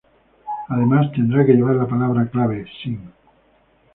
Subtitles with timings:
[0.69, 3.13] Además, tendrá que llevar la palabra clave "sign".